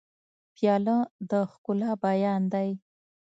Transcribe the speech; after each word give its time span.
پیاله 0.55 0.97
د 1.29 1.31
ښکلا 1.51 1.91
بیان 2.03 2.41
دی. 2.53 2.69